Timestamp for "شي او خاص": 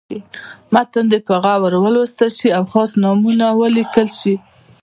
2.37-2.89